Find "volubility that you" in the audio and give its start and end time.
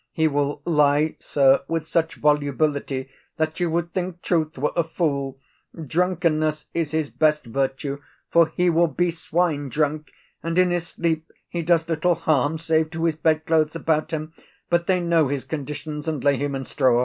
2.15-3.69